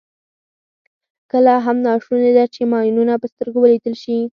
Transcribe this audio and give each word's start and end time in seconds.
کله 1.31 1.53
هم 1.65 1.77
ناشونې 1.87 2.31
ده 2.37 2.45
چې 2.53 2.61
ماینونه 2.71 3.13
په 3.21 3.27
سترګو 3.31 3.57
ولیدل 3.61 3.95
شي. 4.03 4.17